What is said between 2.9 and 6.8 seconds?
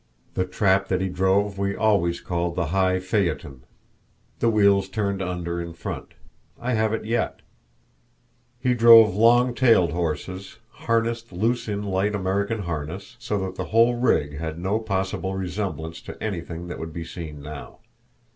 phaeton. The wheels turned under in front. I